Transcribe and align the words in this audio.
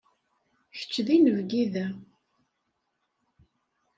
Kečč 0.77 0.93
d 1.05 1.07
inebgi 1.15 1.65
da. 1.73 1.87